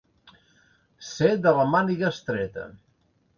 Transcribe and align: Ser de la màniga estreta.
Ser 1.09 1.29
de 1.43 1.53
la 1.59 1.67
màniga 1.75 2.09
estreta. 2.11 2.67